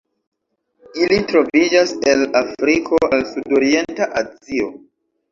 [1.01, 4.71] Ili troviĝas el Afriko al Sudorienta Azio.